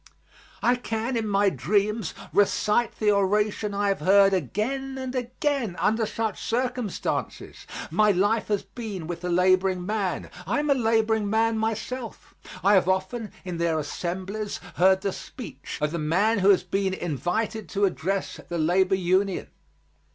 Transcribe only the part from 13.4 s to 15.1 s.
in their assemblies, heard